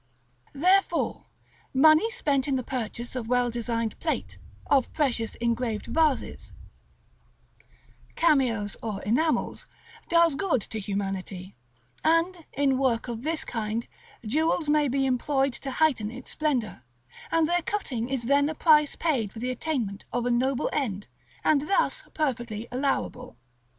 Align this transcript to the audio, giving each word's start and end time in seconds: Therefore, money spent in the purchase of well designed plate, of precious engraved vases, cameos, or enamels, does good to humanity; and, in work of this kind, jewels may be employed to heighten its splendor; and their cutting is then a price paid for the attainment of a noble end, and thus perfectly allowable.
Therefore, 0.55 1.27
money 1.75 2.09
spent 2.09 2.47
in 2.47 2.55
the 2.55 2.63
purchase 2.63 3.15
of 3.15 3.27
well 3.27 3.51
designed 3.51 3.99
plate, 3.99 4.39
of 4.65 4.91
precious 4.93 5.35
engraved 5.35 5.85
vases, 5.85 6.53
cameos, 8.15 8.75
or 8.81 9.03
enamels, 9.03 9.67
does 10.09 10.33
good 10.33 10.59
to 10.61 10.79
humanity; 10.79 11.55
and, 12.03 12.45
in 12.53 12.79
work 12.79 13.07
of 13.07 13.21
this 13.21 13.45
kind, 13.45 13.87
jewels 14.25 14.67
may 14.67 14.87
be 14.87 15.05
employed 15.05 15.53
to 15.53 15.69
heighten 15.69 16.09
its 16.09 16.31
splendor; 16.31 16.81
and 17.29 17.45
their 17.47 17.61
cutting 17.61 18.09
is 18.09 18.23
then 18.23 18.49
a 18.49 18.55
price 18.55 18.95
paid 18.95 19.31
for 19.31 19.37
the 19.37 19.51
attainment 19.51 20.05
of 20.11 20.25
a 20.25 20.31
noble 20.31 20.67
end, 20.73 21.05
and 21.43 21.67
thus 21.69 22.03
perfectly 22.15 22.67
allowable. 22.71 23.37